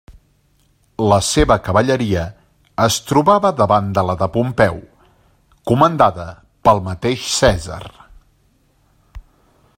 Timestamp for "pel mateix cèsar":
6.69-7.83